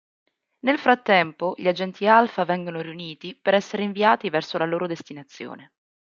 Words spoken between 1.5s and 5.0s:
gli agenti Alfa vengono riuniti per essere inviati verso la loro